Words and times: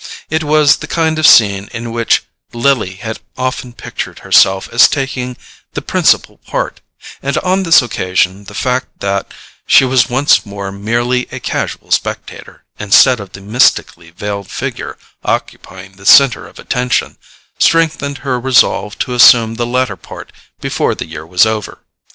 It 0.31 0.43
was 0.43 0.77
the 0.77 0.87
kind 0.87 1.19
of 1.19 1.27
scene 1.27 1.69
in 1.73 1.91
which 1.91 2.23
Lily 2.53 2.95
had 2.95 3.19
often 3.37 3.71
pictured 3.73 4.17
herself 4.25 4.67
as 4.73 4.87
taking 4.89 5.37
the 5.73 5.81
principal 5.83 6.39
part, 6.39 6.81
and 7.21 7.37
on 7.37 7.61
this 7.61 7.83
occasion 7.83 8.45
the 8.45 8.55
fact 8.55 9.01
that 9.01 9.31
she 9.67 9.85
was 9.85 10.09
once 10.09 10.43
more 10.43 10.71
merely 10.71 11.27
a 11.31 11.39
casual 11.39 11.91
spectator, 11.91 12.63
instead 12.79 13.19
of 13.19 13.33
the 13.33 13.41
mystically 13.41 14.09
veiled 14.09 14.49
figure 14.49 14.97
occupying 15.23 15.91
the 15.97 16.05
centre 16.07 16.47
of 16.47 16.57
attention, 16.57 17.17
strengthened 17.59 18.21
her 18.25 18.39
resolve 18.39 18.97
to 18.97 19.13
assume 19.13 19.53
the 19.53 19.67
latter 19.67 19.95
part 19.97 20.31
before 20.61 20.95
the 20.95 21.05
year 21.05 21.27
was 21.27 21.45
over. 21.45 21.77